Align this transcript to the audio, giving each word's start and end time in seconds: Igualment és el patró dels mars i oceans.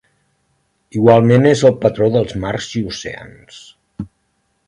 Igualment 1.01 1.45
és 1.49 1.61
el 1.69 1.75
patró 1.83 2.09
dels 2.17 2.35
mars 2.45 2.71
i 2.81 2.83
oceans. 2.93 3.63